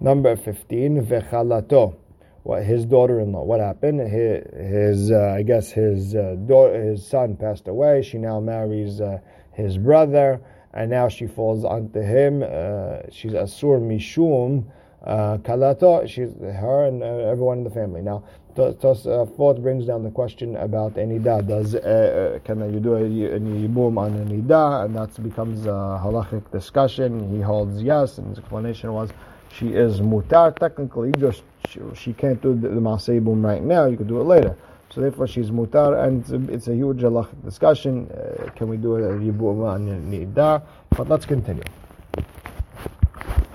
Number 0.00 0.34
15, 0.34 1.06
vechalato. 1.06 1.94
what 2.42 2.64
his 2.64 2.84
daughter-in-law. 2.84 3.44
What 3.44 3.60
happened? 3.60 4.00
His, 4.00 4.42
his 4.52 5.10
uh, 5.12 5.32
I 5.38 5.42
guess 5.42 5.70
his 5.70 6.16
uh, 6.16 6.34
daughter, 6.44 6.82
his 6.82 7.06
son 7.06 7.36
passed 7.36 7.68
away. 7.68 8.02
She 8.02 8.18
now 8.18 8.40
marries 8.40 9.00
uh, 9.00 9.20
his 9.52 9.78
brother, 9.78 10.40
and 10.74 10.90
now 10.90 11.08
she 11.08 11.28
falls 11.28 11.64
onto 11.64 12.00
him. 12.00 12.42
Uh, 12.42 13.08
she's 13.12 13.30
asur 13.30 13.80
mishum 13.80 14.64
uh, 15.04 15.38
kalato. 15.38 16.08
She's 16.08 16.34
her 16.40 16.86
and 16.86 17.00
uh, 17.00 17.30
everyone 17.30 17.58
in 17.58 17.64
the 17.64 17.70
family. 17.70 18.02
Now, 18.02 18.24
Uh, 18.58 18.72
Tosafot 18.72 19.60
brings 19.60 19.84
down 19.84 20.02
the 20.02 20.10
question 20.10 20.56
about 20.56 20.94
nida. 20.94 21.46
Does 21.46 21.74
uh, 21.74 21.78
uh, 21.78 22.38
can 22.38 22.72
you 22.72 22.80
do 22.80 22.94
a, 22.94 23.04
a 23.04 23.38
yibum 23.38 23.98
on 23.98 24.14
a 24.14 24.24
nida? 24.24 24.86
And 24.86 24.96
that 24.96 25.22
becomes 25.22 25.66
a 25.66 26.00
halachic 26.02 26.50
discussion. 26.52 27.30
He 27.34 27.42
holds 27.42 27.82
yes, 27.82 28.16
and 28.16 28.28
his 28.28 28.38
explanation 28.38 28.94
was 28.94 29.10
she 29.52 29.68
is 29.68 30.00
mutar 30.00 30.56
technically, 30.56 31.12
just 31.18 31.42
she, 31.68 31.80
she 31.94 32.12
can't 32.14 32.40
do 32.40 32.54
the, 32.54 32.68
the 32.68 32.80
right 32.80 33.62
now, 33.62 33.86
you 33.86 33.96
could 33.96 34.08
do 34.08 34.20
it 34.20 34.24
later. 34.24 34.56
So 34.90 35.00
therefore 35.02 35.26
she's 35.26 35.50
mutar, 35.50 36.06
and 36.06 36.22
it's 36.22 36.30
a, 36.30 36.52
it's 36.52 36.68
a 36.68 36.74
huge 36.74 37.00
halachic 37.02 37.44
discussion. 37.44 38.10
Uh, 38.10 38.50
can 38.56 38.68
we 38.68 38.78
do 38.78 38.96
a 38.96 39.12
ribu 39.12 39.66
on 39.66 39.86
nida? 40.10 40.62
But 40.90 41.08
let's 41.08 41.26
continue. 41.26 41.64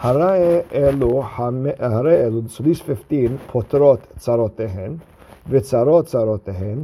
הרי 0.01 0.61
אלו, 0.73 1.23
הרי 1.79 2.25
אלו, 2.25 2.41
so 2.47 2.63
these 2.63 2.83
15 2.83 3.37
פותרות 3.47 4.07
צרותיהן, 4.17 4.97
וצרות 5.49 6.07
צרותיהן, 6.07 6.79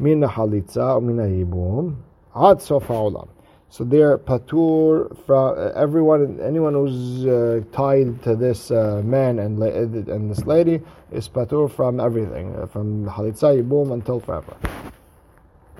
מן 0.00 0.24
החליצה 0.24 0.96
ומן 0.96 1.20
הייבום, 1.20 1.94
עד 2.34 2.60
סוף 2.60 2.90
העולם. 2.90 3.26
So 3.70 3.84
they're 3.84 4.16
patur 4.16 5.14
from 5.26 5.54
uh, 5.58 5.72
everyone, 5.76 6.40
anyone 6.40 6.72
who's 6.72 7.26
uh, 7.26 7.60
tied 7.70 8.22
to 8.22 8.34
this 8.34 8.70
uh, 8.70 9.02
man 9.04 9.38
and 9.38 9.58
la- 9.58 9.66
and 9.66 10.30
this 10.30 10.46
lady 10.46 10.80
is 11.12 11.28
patur 11.28 11.70
from 11.70 12.00
everything, 12.00 12.56
uh, 12.56 12.64
from 12.64 13.04
halitza 13.06 13.50
boom 13.68 13.92
until 13.92 14.20
forever. 14.20 14.56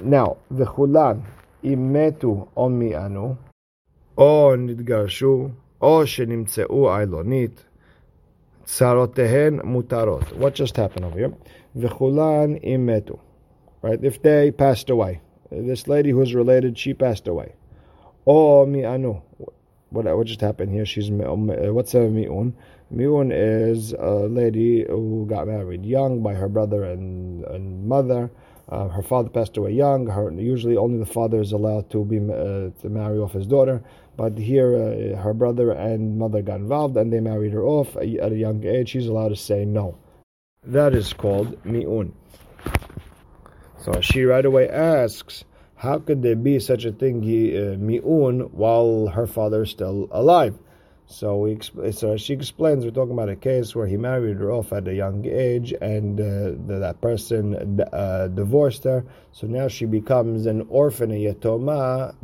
Now, 0.03 0.37
v'chulan 0.53 1.23
imetu 1.65 2.47
o 2.55 2.69
mi'anu, 2.69 3.37
או 4.19 4.57
נתגרשו, 4.59 5.49
או 5.83 6.07
שנמצאו 6.07 6.95
עילונית, 6.97 7.65
צרותיהן 8.65 9.61
mutarot. 9.65 10.33
What 10.37 10.55
just 10.55 10.77
happened 10.77 11.05
over 11.07 11.19
here? 11.19 11.33
V'chulan 11.77 12.63
imetu. 12.63 13.19
Right, 13.81 14.03
if 14.03 14.21
they 14.23 14.51
passed 14.51 14.91
away, 14.91 15.21
this 15.51 15.89
lady 15.89 16.11
who's 16.11 16.35
related, 16.35 16.77
she 16.77 16.93
passed 16.93 17.29
away. 17.29 17.55
Oh, 18.27 18.67
mi'anu. 18.67 19.23
What, 19.91 20.05
what 20.17 20.27
just 20.27 20.43
happened 20.43 20.71
here? 20.71 20.85
She's 20.85 21.11
what's 21.11 21.95
a 21.95 22.01
mi'un? 22.01 22.53
Mi'un 22.91 23.33
is 23.33 23.95
a 23.95 24.27
lady 24.41 24.85
who 24.87 25.27
got 25.27 25.47
married 25.47 25.87
young 25.87 26.23
by 26.23 26.35
her 26.35 26.49
brother 26.49 26.85
and, 26.85 27.45
and 27.45 27.89
mother. 27.89 28.31
uh, 28.70 28.88
her 28.88 29.04
father 29.04 29.30
passed 29.30 29.58
away 29.58 29.72
young. 29.72 30.08
Her, 30.08 30.32
usually, 30.32 30.78
only 30.78 30.98
the 30.98 31.06
father 31.06 31.42
is 31.42 31.52
allowed 31.52 31.90
to 31.92 32.06
be 32.06 32.18
uh, 32.18 32.72
to 32.82 32.90
marry 32.90 33.20
off 33.20 33.34
his 33.34 33.46
daughter. 33.46 33.84
But 34.16 34.38
here, 34.38 34.76
uh, 34.76 35.22
her 35.22 35.34
brother 35.34 35.72
and 35.72 36.18
mother 36.18 36.42
got 36.42 36.60
involved, 36.60 36.96
and 36.98 37.12
they 37.12 37.20
married 37.20 37.52
her 37.54 37.64
off 37.64 37.96
at 37.98 38.32
a 38.32 38.36
young 38.36 38.64
age. 38.64 38.90
She's 38.90 39.08
allowed 39.08 39.30
to 39.30 39.36
say 39.36 39.66
no. 39.66 39.98
That 40.64 40.94
is 40.94 41.12
called 41.12 41.64
mi'un. 41.66 42.14
So 43.84 44.00
she 44.00 44.24
right 44.24 44.46
away 44.46 44.70
asks, 44.70 45.44
how 45.76 46.00
could 46.00 46.22
there 46.22 46.38
be 46.38 46.60
such 46.60 46.86
a 46.86 46.94
thing, 46.94 47.18
uh, 47.20 47.76
mi'un, 47.78 48.52
while 48.54 49.08
her 49.08 49.28
father 49.28 49.64
is 49.64 49.72
still 49.72 50.08
alive? 50.12 50.58
So, 51.06 51.38
we, 51.38 51.60
so 51.92 52.18
she 52.18 52.34
explains, 52.34 52.86
we're 52.86 52.92
talking 52.92 53.14
about 53.14 53.30
a 53.30 53.36
case 53.36 53.76
where 53.76 53.86
he 53.86 53.98
married 53.98 54.38
her 54.38 54.52
off 54.52 54.74
at 54.74 54.88
a 54.88 54.94
young 54.94 55.26
age 55.26 55.74
and 55.74 56.20
uh, 56.20 56.80
that 56.80 57.02
person 57.02 57.82
uh, 57.92 58.30
divorced 58.30 58.86
her. 58.86 59.06
So 59.32 59.48
now 59.48 59.68
she 59.68 59.86
becomes 59.86 60.46
an 60.46 60.66
orphan, 60.70 61.12
a 61.12 61.16
yatoma, 61.16 62.16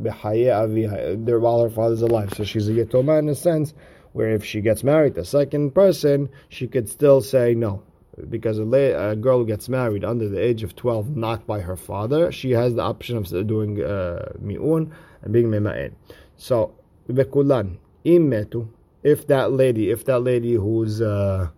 while 1.41 1.61
her 1.61 1.69
father's 1.69 2.01
alive. 2.01 2.33
So 2.35 2.43
she's 2.43 2.69
a 2.69 2.73
yatoma 2.73 3.19
in 3.19 3.29
a 3.29 3.35
sense 3.35 3.73
where 4.13 4.31
if 4.31 4.43
she 4.43 4.61
gets 4.61 4.83
married 4.83 5.15
to 5.15 5.21
a 5.21 5.25
second 5.25 5.75
person, 5.75 6.29
she 6.47 6.67
could 6.67 6.89
still 6.89 7.21
say 7.21 7.53
no 7.53 7.83
because 8.27 8.59
a, 8.59 8.63
a, 8.63 9.15
girl 9.15 9.43
gets 9.43 9.69
married 9.69 10.03
under 10.03 10.27
the 10.27 10.39
age 10.39 10.63
of 10.63 10.75
12, 10.75 11.15
not 11.15 11.47
by 11.47 11.61
her 11.61 11.75
father, 11.75 12.31
she 12.31 12.51
has 12.51 12.75
the 12.75 12.81
option 12.81 13.17
of 13.17 13.27
doing 13.47 13.81
uh, 13.81 14.33
mi'un 14.39 14.91
and 15.21 15.33
being 15.33 15.47
mema'in. 15.47 15.93
So, 16.37 16.73
bekulan, 17.09 17.77
imetu, 18.05 18.67
if 19.03 19.27
that 19.27 19.51
lady, 19.51 19.89
if 19.91 20.05
that 20.05 20.19
lady 20.19 20.53
who's, 20.53 21.01
uh, 21.01 21.49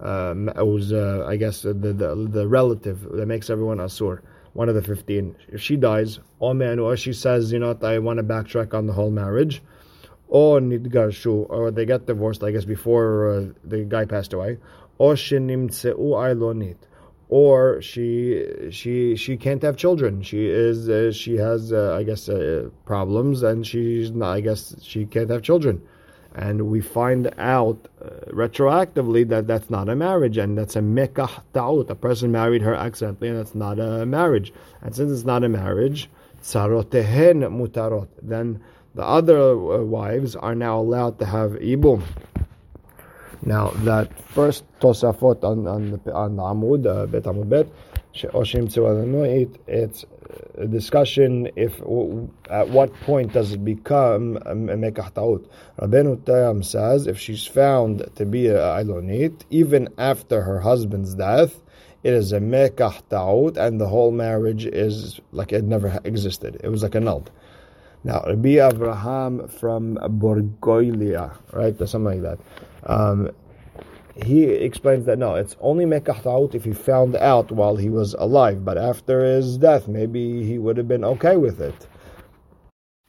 uh, 0.00 0.34
who's 0.34 0.92
uh, 0.92 1.24
I 1.26 1.36
guess, 1.36 1.62
the, 1.62 1.72
the, 1.72 2.28
the 2.30 2.48
relative 2.48 3.02
that 3.12 3.26
makes 3.26 3.50
everyone 3.50 3.78
asur, 3.78 4.20
one 4.52 4.68
of 4.68 4.74
the 4.74 4.82
15, 4.82 5.34
if 5.48 5.60
she 5.60 5.76
dies, 5.76 6.18
or 6.38 6.54
man, 6.54 6.78
or 6.78 6.96
she 6.96 7.12
says, 7.12 7.52
you 7.52 7.58
know, 7.58 7.78
I 7.82 7.98
want 7.98 8.18
to 8.18 8.22
backtrack 8.22 8.74
on 8.74 8.86
the 8.86 8.92
whole 8.92 9.10
marriage, 9.10 9.62
or 10.28 10.60
nidgarshu, 10.60 11.46
or 11.48 11.70
they 11.70 11.86
get 11.86 12.06
divorced, 12.06 12.42
I 12.42 12.50
guess, 12.50 12.64
before 12.64 13.30
uh, 13.30 13.46
the 13.64 13.84
guy 13.84 14.04
passed 14.04 14.32
away, 14.32 14.58
or 14.98 15.16
or 17.32 17.80
she 17.80 18.44
she 18.70 19.16
she 19.16 19.38
can't 19.38 19.62
have 19.62 19.76
children. 19.78 20.20
She 20.20 20.44
is 20.48 20.90
uh, 20.90 21.10
she 21.12 21.34
has 21.38 21.72
uh, 21.72 21.96
I 21.98 22.02
guess 22.02 22.28
uh, 22.28 22.68
problems, 22.84 23.42
and 23.42 23.66
she's 23.66 24.10
not, 24.10 24.32
I 24.32 24.40
guess 24.42 24.76
she 24.82 25.06
can't 25.06 25.30
have 25.30 25.40
children. 25.40 25.80
And 26.34 26.68
we 26.68 26.82
find 26.82 27.32
out 27.38 27.88
uh, 28.04 28.10
retroactively 28.44 29.26
that 29.30 29.46
that's 29.46 29.70
not 29.70 29.88
a 29.88 29.96
marriage, 29.96 30.36
and 30.36 30.58
that's 30.58 30.76
a 30.76 30.82
mekah 30.82 31.42
ta'ut. 31.54 31.88
A 31.88 31.94
person 31.94 32.32
married 32.32 32.60
her 32.60 32.74
accidentally, 32.74 33.28
and 33.30 33.38
that's 33.38 33.54
not 33.54 33.78
a 33.78 34.04
marriage. 34.04 34.52
And 34.82 34.94
since 34.94 35.10
it's 35.10 35.24
not 35.24 35.42
a 35.42 35.48
marriage, 35.48 36.10
tsarotehen 36.42 37.38
mutarot. 37.58 38.08
Then 38.20 38.60
the 38.94 39.04
other 39.04 39.40
uh, 39.52 39.78
wives 39.98 40.36
are 40.36 40.54
now 40.54 40.78
allowed 40.78 41.18
to 41.20 41.24
have 41.24 41.52
ibum. 41.52 42.02
Now 43.44 43.70
that 43.84 44.08
first 44.30 44.64
Tosafot 44.78 45.42
on 45.42 45.66
on 45.66 45.90
the 45.90 46.14
on 46.14 46.36
the 46.36 46.42
Amud 46.42 46.86
uh, 46.86 47.06
Bet 47.06 47.24
Amud 47.24 47.48
Bet 47.48 47.66
Oshim 48.14 48.68
Tzivanoit, 48.68 49.58
it's 49.66 50.04
a 50.56 50.66
discussion 50.66 51.50
if 51.56 51.80
at 52.50 52.68
what 52.68 52.94
point 53.00 53.32
does 53.32 53.52
it 53.52 53.64
become 53.64 54.38
a 54.46 54.54
mekah 54.54 55.10
taut. 55.14 55.44
Rabbeinu 55.80 56.24
Tam 56.24 56.62
says 56.62 57.08
if 57.08 57.18
she's 57.18 57.44
found 57.44 58.08
to 58.14 58.24
be 58.24 58.46
a 58.46 58.60
ilonit 58.60 59.42
even 59.50 59.88
after 59.98 60.42
her 60.42 60.60
husband's 60.60 61.14
death, 61.14 61.60
it 62.04 62.12
is 62.12 62.30
a 62.32 62.38
mekah 62.38 63.02
taut, 63.10 63.56
and 63.56 63.80
the 63.80 63.88
whole 63.88 64.12
marriage 64.12 64.66
is 64.66 65.20
like 65.32 65.52
it 65.52 65.64
never 65.64 65.98
existed. 66.04 66.60
It 66.62 66.68
was 66.68 66.84
like 66.84 66.94
annulled. 66.94 67.30
Now, 68.04 68.22
Rabbi 68.26 68.56
Avraham 68.56 69.48
from 69.50 69.96
Borgoilia, 69.96 71.36
right, 71.52 71.80
or 71.80 71.86
something 71.86 72.22
like 72.22 72.38
that. 72.38 72.90
Um, 72.90 73.30
he 74.14 74.44
explains 74.44 75.06
that 75.06 75.18
no, 75.18 75.36
it's 75.36 75.56
only 75.60 75.86
mekah 75.86 76.48
if 76.52 76.64
he 76.64 76.72
found 76.72 77.16
out 77.16 77.50
while 77.50 77.76
he 77.76 77.88
was 77.88 78.14
alive, 78.14 78.64
but 78.64 78.76
after 78.76 79.24
his 79.24 79.56
death, 79.56 79.88
maybe 79.88 80.44
he 80.44 80.58
would 80.58 80.76
have 80.76 80.88
been 80.88 81.04
okay 81.04 81.36
with 81.36 81.60
it. 81.60 81.86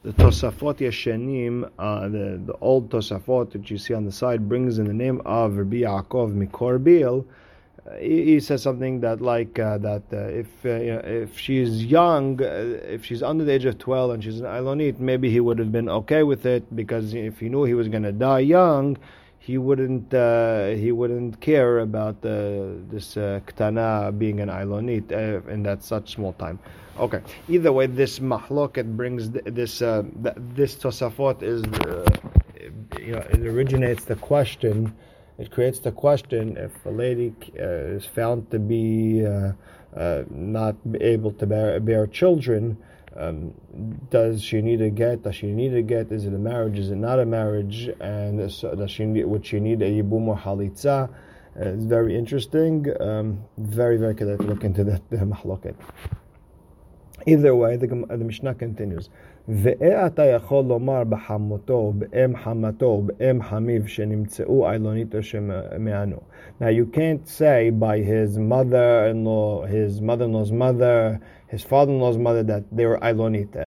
The 0.03 0.13
Tosafot 0.13 0.77
Yeshenim, 0.79 1.69
uh, 1.79 2.09
the, 2.09 2.41
the 2.45 2.53
old 2.61 2.89
Tosafot 2.89 3.51
that 3.51 3.71
you 3.71 3.77
see 3.77 3.93
on 3.93 4.05
the 4.05 4.11
side, 4.11 4.47
brings 4.47 4.77
in 4.77 4.85
the 4.85 4.93
name 4.93 5.21
of 5.25 5.57
Rabbi 5.57 5.77
Yaakov 5.77 6.35
Mikorbil. 6.35 7.25
He, 7.99 8.39
says 8.39 8.61
something 8.61 9.01
that 9.01 9.19
like 9.19 9.59
uh, 9.59 9.77
that 9.79 10.03
uh, 10.13 10.17
if 10.17 10.47
uh, 10.65 10.69
you 10.69 10.93
know, 10.93 11.01
if 11.03 11.37
she's 11.37 11.83
young, 11.83 12.41
uh, 12.41 12.79
if 12.87 13.03
she's 13.03 13.21
under 13.21 13.43
the 13.43 13.51
age 13.51 13.65
of 13.65 13.77
twelve 13.77 14.11
and 14.11 14.23
she's 14.23 14.39
an 14.39 14.45
Ilonit, 14.45 14.99
maybe 14.99 15.29
he 15.29 15.41
would 15.41 15.59
have 15.59 15.71
been 15.71 15.89
okay 15.89 16.23
with 16.23 16.45
it 16.45 16.63
because 16.73 17.13
if 17.13 17.39
he 17.39 17.49
knew 17.49 17.65
he 17.65 17.73
was 17.73 17.89
going 17.89 18.03
to 18.03 18.13
die 18.13 18.39
young, 18.39 18.97
he 19.37 19.57
wouldn't 19.57 20.13
uh, 20.13 20.67
he 20.67 20.93
wouldn't 20.93 21.41
care 21.41 21.79
about 21.79 22.15
uh, 22.25 22.71
this 22.89 23.15
ktana 23.15 24.17
being 24.17 24.39
an 24.39 24.47
ilonit 24.47 25.11
in 25.49 25.63
that 25.63 25.83
such 25.83 26.13
small 26.13 26.31
time. 26.33 26.59
Okay. 26.97 27.21
Either 27.49 27.73
way, 27.73 27.87
this 27.87 28.19
mahlok 28.19 28.77
it 28.77 28.95
brings 28.95 29.29
this 29.31 29.79
this 29.79 30.75
tosafot 30.75 31.43
is 31.43 31.63
you 32.97 33.11
know 33.11 33.25
it 33.29 33.41
originates 33.41 34.05
the 34.05 34.15
question. 34.15 34.95
It 35.43 35.51
creates 35.51 35.79
the 35.79 35.91
question 35.91 36.57
if 36.57 36.73
a 36.85 36.89
lady 36.89 37.33
is 37.53 38.05
found 38.05 38.49
to 38.51 38.59
be 38.59 39.21
not 40.29 40.75
able 41.13 41.31
to 41.33 41.45
bear, 41.45 41.79
bear 41.79 42.07
children 42.07 42.77
um, 43.15 43.53
does 44.09 44.41
she 44.41 44.61
need 44.61 44.81
a 44.81 44.89
get? 44.89 45.23
Does 45.23 45.35
she 45.35 45.47
need 45.47 45.73
a 45.73 45.81
get? 45.81 46.11
Is 46.11 46.25
it 46.25 46.33
a 46.33 46.37
marriage? 46.37 46.79
Is 46.79 46.89
it 46.89 46.95
not 46.95 47.19
a 47.19 47.25
marriage? 47.25 47.89
And 47.99 48.51
so 48.51 48.73
does 48.73 48.91
she 48.91 49.05
need, 49.05 49.25
would 49.25 49.45
she 49.45 49.59
need 49.59 49.81
a 49.81 49.89
yibum 49.89 50.27
or 50.27 50.37
halitza? 50.37 51.09
Uh, 51.09 51.69
it's 51.69 51.85
very 51.85 52.17
interesting. 52.17 52.87
Um, 52.99 53.43
very, 53.57 53.97
very 53.97 54.15
good 54.15 54.39
to 54.39 54.45
look 54.45 54.63
into 54.63 54.83
that 54.85 55.07
mahloket. 55.11 55.75
Either 57.26 57.54
way, 57.54 57.76
the, 57.76 57.86
the 57.86 58.24
Mishnah 58.24 58.54
continues. 58.54 59.10
ואתה 59.48 60.24
יכול 60.24 60.64
לומר 60.64 61.04
בחמותו, 61.04 61.92
באם 61.98 62.36
חמתו, 62.36 63.02
באם 63.02 63.42
חמיו 63.42 63.88
שנמצאו 63.88 64.68
עילוניתו 64.68 65.22
שמענו. 65.22 66.16
Now 66.60 66.68
you 66.68 66.84
can't 66.84 67.26
say 67.26 67.70
by 67.70 67.98
his 67.98 68.38
mother-in-law, 68.38 69.66
his 69.66 70.02
mother-in-law's 70.02 70.52
mother, 70.52 71.20
his 71.46 71.62
father-in-law's 71.62 72.18
mother 72.18 72.42
that 72.42 72.64
they 72.70 72.84
were 72.84 72.98
Ailonita. 72.98 73.62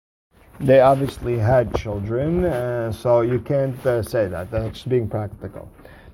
They 0.59 0.79
obviously 0.79 1.39
had 1.39 1.73
children, 1.73 2.45
uh, 2.45 2.91
so 2.91 3.21
you 3.21 3.39
can't 3.39 3.83
uh, 3.83 4.03
say 4.03 4.27
that. 4.27 4.51
That's 4.51 4.83
being 4.83 5.07
practical. 5.07 5.67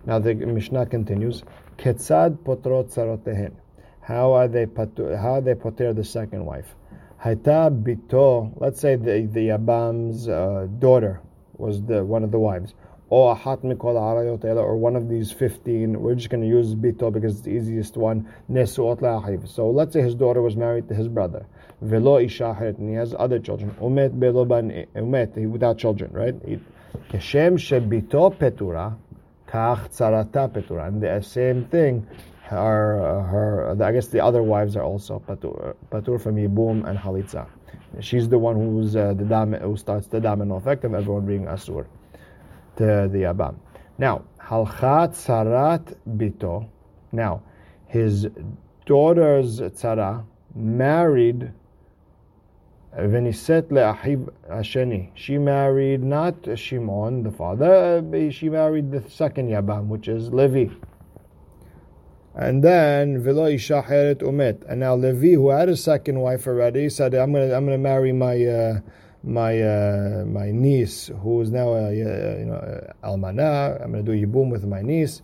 Now 0.06 0.20
the 0.20 0.34
Mishnah 0.34 0.86
continues, 0.86 1.44
Ketzad 1.77 2.38
potrot 2.46 2.88
sarotehen. 2.96 3.51
How 4.00 4.32
are 4.32 4.48
they 4.48 4.66
how 5.25 5.34
are 5.34 5.42
they 5.42 5.56
poter 5.56 5.92
the 5.92 6.06
second 6.06 6.46
wife? 6.46 6.74
Haita 7.25 7.71
bito. 7.71 8.52
Let's 8.57 8.81
say 8.81 8.97
the 8.97 9.29
the 9.31 9.50
Abam's 9.50 10.29
uh, 10.29 10.67
daughter 10.81 11.21
was 11.57 11.81
the 11.85 12.02
one 12.05 12.25
of 12.25 12.33
the 12.33 12.41
wives, 12.41 12.75
or 13.11 13.38
or 13.38 14.76
one 14.76 14.97
of 14.97 15.09
these 15.09 15.31
fifteen. 15.31 16.00
We're 16.00 16.17
just 16.17 16.31
going 16.31 16.43
to 16.43 16.49
use 16.49 16.75
bito 16.75 17.12
because 17.12 17.35
it's 17.35 17.43
the 17.43 17.52
easiest 17.52 17.97
one. 17.97 18.29
Nesuot. 18.50 19.49
So 19.49 19.71
let's 19.71 19.93
say 19.93 20.00
his 20.02 20.17
daughter 20.17 20.43
was 20.43 20.57
married 20.57 20.88
to 20.88 20.95
his 20.97 21.07
brother. 21.07 21.47
Velo 21.81 22.19
isha 22.19 22.57
and 22.59 22.88
he 22.88 22.97
has 22.97 23.14
other 23.17 23.38
children. 23.38 23.71
Umet 23.81 24.19
belo 24.19 24.47
ban 24.49 24.87
umet 24.97 25.49
without 25.49 25.79
children, 25.79 26.11
right? 26.12 26.35
Keshem 27.09 27.57
shebito 27.57 28.37
petura, 28.37 28.97
kach 29.47 29.91
petura, 30.52 30.88
and 30.88 31.00
the 31.00 31.21
same 31.23 31.67
thing 31.67 32.05
her, 32.45 33.23
her, 33.23 33.77
I 33.83 33.93
guess 33.93 34.09
the 34.09 34.23
other 34.23 34.43
wives 34.43 34.77
are 34.77 34.83
also 34.83 35.23
patur, 35.27 35.75
patur 35.91 36.21
from 36.21 36.37
Yibum 36.37 36.89
and 36.89 36.99
Halitza. 36.99 37.47
She's 38.01 38.29
the 38.29 38.39
one 38.39 38.57
who's 38.57 38.97
uh, 38.97 39.15
the 39.15 39.25
dam, 39.25 39.53
who 39.53 39.77
starts 39.77 40.07
the 40.07 40.21
domino 40.21 40.57
effect 40.57 40.85
of 40.85 40.95
everyone 40.95 41.27
being 41.27 41.45
asur 41.45 41.87
to 42.77 43.09
the 43.11 43.25
Abam. 43.25 43.57
Now, 43.99 44.25
halchat 44.41 45.15
sarat 45.15 45.95
bito. 46.09 46.69
Now, 47.13 47.43
his 47.87 48.27
daughter's 48.87 49.61
tzara 49.61 50.25
married 50.55 51.53
Veniset 52.97 53.69
le'ahiv 53.69 54.29
Hasheni. 54.51 55.11
She 55.15 55.39
married 55.39 56.03
not 56.03 56.47
Shimon, 56.59 57.23
the 57.23 57.31
father, 57.31 58.03
she 58.31 58.51
married 58.51 58.91
the 58.91 59.09
second 59.09 59.49
Yabam, 59.49 59.87
which 59.87 60.09
is 60.09 60.31
Levi. 60.31 60.67
And 62.35 62.65
then 62.65 63.23
Velo 63.23 63.47
Isha 63.47 63.83
Umet. 64.21 64.65
And 64.69 64.81
now 64.81 64.95
Levi, 64.97 65.35
who 65.35 65.51
had 65.51 65.69
a 65.69 65.77
second 65.77 66.21
wife 66.21 66.47
already, 66.47 66.89
said, 66.89 67.15
"I'm 67.15 67.33
gonna 67.33 67.55
I'm 67.55 67.65
gonna 67.67 67.79
marry 67.79 68.12
my 68.12 68.43
uh, 68.45 68.81
my 69.23 69.61
uh, 69.61 70.25
my 70.27 70.51
niece, 70.51 71.11
who 71.23 71.43
is 71.43 71.51
now 71.51 71.75
a, 71.75 71.93
you 71.93 72.05
know 72.05 72.93
almana. 73.05 73.83
I'm 73.83 73.93
gonna 73.93 74.03
do 74.03 74.12
yibum 74.12 74.51
with 74.51 74.65
my 74.65 74.81
niece." 74.81 75.21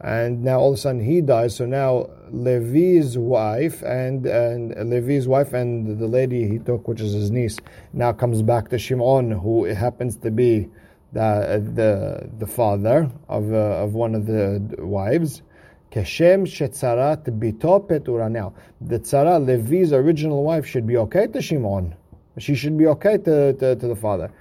And 0.00 0.42
now 0.42 0.58
all 0.58 0.72
of 0.72 0.74
a 0.74 0.80
sudden 0.80 1.00
he 1.00 1.20
dies. 1.20 1.56
So 1.56 1.66
now 1.66 2.10
Levi's 2.30 3.18
wife 3.18 3.82
and 3.82 4.26
and 4.26 4.90
Levi's 4.90 5.26
wife 5.26 5.52
and 5.52 5.98
the 5.98 6.08
lady 6.08 6.48
he 6.48 6.58
took, 6.58 6.86
which 6.86 7.00
is 7.00 7.12
his 7.12 7.30
niece, 7.30 7.58
now 7.92 8.12
comes 8.12 8.42
back 8.42 8.68
to 8.70 8.78
Shimon, 8.78 9.30
who 9.32 9.64
happens 9.64 10.16
to 10.18 10.30
be 10.30 10.68
the 11.12 11.62
the 11.74 12.30
the 12.38 12.46
father 12.46 13.10
of 13.28 13.52
uh, 13.52 13.82
of 13.82 13.94
one 13.94 14.14
of 14.14 14.26
the 14.26 14.76
wives. 14.78 15.42
Keshem 15.92 16.46
shetzarat 16.46 17.24
bito 17.38 17.86
petura. 17.86 18.30
Now, 18.30 18.54
the 18.80 18.98
tzara, 18.98 19.44
Levi's 19.44 19.92
original 19.92 20.42
wife, 20.42 20.64
should 20.66 20.86
be 20.86 20.96
okay 20.96 21.26
to 21.26 21.42
Shimon. 21.42 21.94
She 22.38 22.54
should 22.54 22.78
be 22.78 22.86
okay 22.86 23.18
to, 23.18 23.52
to, 23.52 23.76
to 23.76 23.88
the 23.88 23.94
father. 23.94 24.32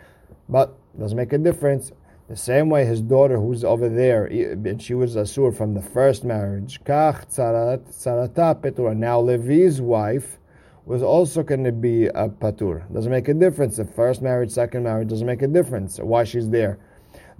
But 0.47 0.73
doesn't 0.97 1.17
make 1.17 1.33
a 1.33 1.37
difference. 1.37 1.91
The 2.29 2.37
same 2.37 2.69
way 2.69 2.85
his 2.85 3.01
daughter, 3.01 3.37
who's 3.37 3.65
over 3.65 3.89
there, 3.89 4.25
and 4.25 4.81
she 4.81 4.93
was 4.93 5.17
a 5.17 5.23
asur 5.23 5.53
from 5.53 5.73
the 5.73 5.81
first 5.81 6.23
marriage. 6.23 6.79
Kach 6.85 7.25
tzarat 7.29 7.79
tzarata 7.91 8.61
petura. 8.61 8.95
Now 8.95 9.19
Levi's 9.19 9.81
wife 9.81 10.39
was 10.85 11.03
also 11.03 11.43
going 11.43 11.65
to 11.65 11.73
be 11.73 12.05
a 12.05 12.29
patur. 12.29 12.91
Doesn't 12.93 13.11
make 13.11 13.27
a 13.27 13.33
difference. 13.33 13.75
The 13.75 13.85
first 13.85 14.21
marriage, 14.21 14.51
second 14.51 14.83
marriage, 14.83 15.09
doesn't 15.09 15.27
make 15.27 15.41
a 15.41 15.47
difference. 15.47 15.97
Why 15.97 16.23
she's 16.23 16.49
there. 16.49 16.79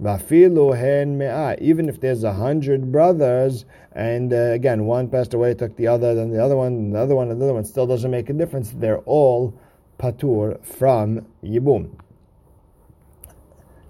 Even 0.02 1.88
if 1.88 2.00
there's 2.00 2.24
a 2.24 2.32
hundred 2.32 2.90
brothers, 2.90 3.64
and 3.92 4.32
uh, 4.32 4.36
again, 4.36 4.84
one 4.84 5.08
passed 5.08 5.34
away, 5.34 5.54
took 5.54 5.76
the 5.76 5.86
other, 5.86 6.14
then 6.14 6.30
the 6.30 6.42
other 6.42 6.56
one, 6.56 6.90
the 6.90 6.98
other 6.98 7.14
one, 7.14 7.28
the 7.28 7.44
other 7.44 7.54
one, 7.54 7.64
still 7.64 7.86
doesn't 7.86 8.10
make 8.10 8.28
a 8.28 8.32
difference. 8.32 8.72
They're 8.72 8.98
all 8.98 9.54
patur 9.98 10.64
from 10.64 11.26
Yibum. 11.44 11.90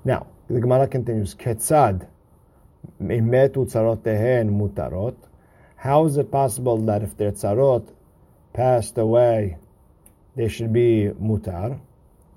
Now, 0.04 0.26
the 0.48 0.60
Gemara 0.60 0.88
continues, 0.88 1.34
Ketzad 1.34 2.06
mutarot. 3.00 3.96
How 5.76 6.04
is 6.04 6.16
it 6.16 6.30
possible 6.30 6.78
that 6.78 7.02
if 7.02 7.16
their 7.16 7.32
tzarot 7.32 7.88
passed 8.52 8.98
away, 8.98 9.56
they 10.36 10.48
should 10.48 10.72
be 10.72 11.10
mutar? 11.20 11.80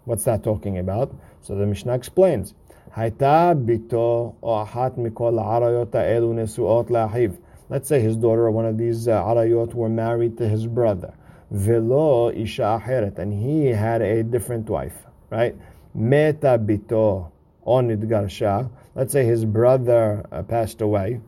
What's 0.05 0.25
that 0.25 0.43
talking 0.43 0.79
about? 0.79 1.15
So 1.43 1.55
the 1.55 1.67
Mishnah 1.67 1.95
explains. 1.95 2.55
הייתה 2.97 3.53
ביתו 3.65 4.33
או 4.43 4.63
אחת 4.63 4.99
מכל 4.99 5.39
העריות 5.39 5.95
האלו 5.95 6.33
נשואות 6.33 6.91
לאחיו. 6.91 7.31
Let's 7.71 7.87
say 7.87 8.01
his 8.01 8.17
daughter 8.17 8.47
or 8.47 8.51
one 8.51 8.67
of 8.67 8.77
these 8.79 9.07
uh, 9.07 9.23
arayot 9.23 9.75
were 9.75 9.89
married 9.89 10.39
to 10.39 10.49
his 10.49 10.67
brother. 10.67 11.15
Velo 11.53 12.31
isha 12.31 12.81
אחרת, 12.81 13.19
and 13.19 13.33
he 13.33 13.67
had 13.67 14.03
a 14.03 14.23
different 14.25 14.69
wife, 14.69 15.07
right? 15.31 15.57
Meta 15.95 16.59
bito 16.59 17.31
on 17.65 17.89
garsha. 17.89 18.71
Let's 18.95 19.13
say 19.13 19.25
his 19.25 19.45
brother 19.45 20.25
uh, 20.33 20.43
passed 20.43 20.81
away, 20.81 21.21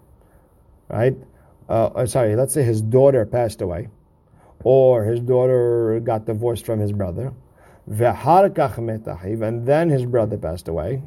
right? 0.89 1.17
Uh, 1.69 1.87
uh, 1.87 2.07
sorry, 2.07 2.35
let's 2.35 2.55
say 2.55 2.65
his 2.65 2.83
daughter 2.83 3.25
passed 3.25 3.63
away, 3.63 3.89
or 4.65 5.05
his 5.05 5.21
daughter 5.21 6.01
got 6.01 6.27
divorced 6.27 6.67
from 6.67 6.81
his 6.81 6.93
brother. 6.93 7.33
And 7.88 9.66
then 9.66 9.90
his 9.90 10.06
brother 10.06 10.38
passed 10.38 10.68
away. 10.68 11.02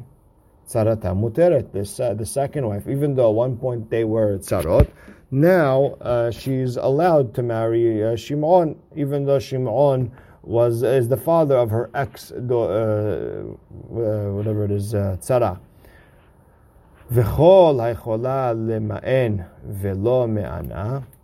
Tzarata 0.67 1.13
Muteret, 1.13 2.17
the 2.17 2.25
second 2.25 2.67
wife, 2.67 2.87
even 2.87 3.13
though 3.15 3.29
at 3.29 3.35
one 3.35 3.57
point 3.57 3.89
they 3.89 4.03
were 4.03 4.37
Tzarot, 4.39 4.89
now 5.29 5.95
uh, 6.01 6.31
she's 6.31 6.77
allowed 6.77 7.33
to 7.35 7.43
marry 7.43 8.03
uh, 8.03 8.15
Shimon, 8.15 8.77
even 8.95 9.25
though 9.25 9.39
Shimon 9.39 10.11
was 10.43 10.81
is 10.81 11.07
the 11.07 11.17
father 11.17 11.55
of 11.55 11.69
her 11.69 11.91
ex, 11.93 12.31
uh, 12.31 12.35
uh, 12.35 13.53
whatever 13.89 14.65
it 14.65 14.71
is, 14.71 14.95
uh. 14.95 15.17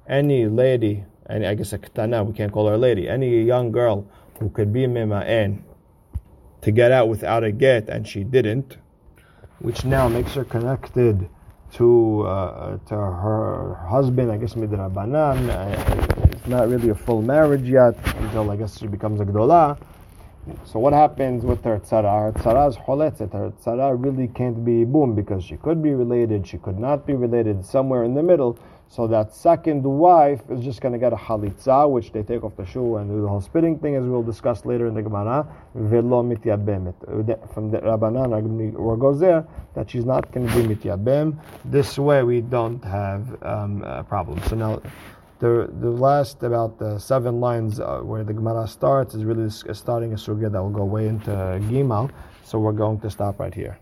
Any 0.10 0.46
lady, 0.48 1.04
and 1.26 1.46
I 1.46 1.56
guess 1.56 1.74
a 1.74 1.78
ketana, 1.80 2.26
we 2.26 2.34
can't 2.34 2.52
call 2.52 2.68
her 2.68 2.76
a 2.76 2.78
lady, 2.78 3.10
any 3.10 3.42
young 3.42 3.72
girl 3.72 4.06
who 4.40 4.50
could 4.50 4.72
be 4.72 4.86
mema'en 4.86 5.62
to 6.62 6.72
get 6.72 6.92
out 6.92 7.10
without 7.10 7.44
a 7.44 7.52
get, 7.52 7.90
and 7.90 8.08
she 8.08 8.24
didn't, 8.24 8.78
which 9.60 9.86
now 9.86 10.08
makes 10.08 10.34
her 10.34 10.44
connected 10.44 11.30
to 11.74 12.22
uh, 12.22 12.78
to 12.88 12.96
her 12.96 13.76
husband. 13.90 14.32
I 14.32 14.38
guess 14.38 14.54
midrabanan. 14.54 15.50
Uh, 15.50 16.28
it's 16.32 16.48
not 16.48 16.70
really 16.70 16.90
a 16.90 16.96
full 16.96 17.22
marriage 17.22 17.68
yet 17.68 17.96
until 18.18 18.50
I 18.52 18.56
guess 18.56 18.80
she 18.80 18.88
becomes 18.88 19.20
a 19.20 19.26
gdola. 19.26 19.78
So 20.64 20.80
what 20.80 20.94
happens 20.94 21.44
with 21.44 21.64
her 21.66 21.80
tzara? 21.80 22.34
Her 22.34 22.40
tzara 22.40 22.70
is. 22.70 23.20
Her 23.20 23.52
tzara 23.64 24.02
really 24.02 24.30
can't 24.30 24.64
be 24.64 24.86
boom 24.86 25.14
because 25.14 25.44
she 25.44 25.58
could 25.58 25.84
be 25.84 25.94
related, 25.94 26.48
she 26.48 26.58
could 26.58 26.80
not 26.80 27.06
be 27.06 27.14
related, 27.14 27.66
somewhere 27.66 28.06
in 28.06 28.14
the 28.14 28.24
middle. 28.24 28.58
So 28.90 29.06
that 29.08 29.34
second 29.34 29.84
wife 29.84 30.42
is 30.50 30.64
just 30.64 30.82
going 30.82 30.94
to 30.94 31.00
get 31.00 31.14
a 31.14 31.18
halitza, 31.18 31.90
which 31.90 32.12
they 32.12 32.24
take 32.24 32.44
off 32.44 32.56
the 32.56 32.66
shoe 32.66 32.98
and 32.98 33.10
do 33.10 33.22
the 33.22 33.28
whole 33.28 33.42
spitting 33.42 33.78
thing, 33.80 33.96
as 33.96 34.04
we'll 34.06 34.24
discuss 34.24 34.66
later 34.66 34.88
in 34.88 34.94
the 34.94 35.02
Gemara. 35.02 35.46
Velo 35.76 36.24
mityabemet. 36.24 37.54
From 37.54 37.70
the 37.70 37.80
Rabbanan, 37.80 38.76
or 38.80 38.98
goes 38.98 39.20
there 39.20 39.46
that 39.76 39.90
she's 39.90 40.06
not 40.06 40.32
going 40.32 40.48
to 40.48 40.56
be 40.56 40.76
mityabem. 40.76 41.38
This 41.66 42.00
way, 42.00 42.24
we 42.24 42.42
don't 42.42 42.84
have 42.84 43.44
um, 43.44 43.84
a 43.84 44.04
problem. 44.04 44.42
So 44.48 44.56
now. 44.56 44.82
The, 45.40 45.70
the 45.82 45.92
last 45.92 46.42
about 46.42 46.80
the 46.80 46.98
seven 46.98 47.40
lines 47.40 47.80
uh, 47.80 48.00
where 48.00 48.24
the 48.24 48.34
Gemara 48.34 48.68
starts 48.68 49.14
is 49.14 49.24
really 49.24 49.52
starting 49.52 50.14
a 50.14 50.16
sugya 50.16 50.52
that 50.52 50.60
will 50.60 50.72
go 50.72 50.84
way 50.84 51.08
into 51.08 51.30
Gimal. 51.30 52.10
So 52.44 52.58
we're 52.58 52.72
going 52.72 53.00
to 53.02 53.12
stop 53.12 53.40
right 53.40 53.54
here. 53.54 53.78